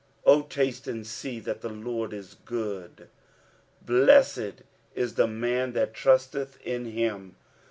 [0.21, 3.07] 8 O taste and see that the Lord is good:
[3.85, 4.63] blessed
[4.95, 7.35] is the man that tnisteth in him.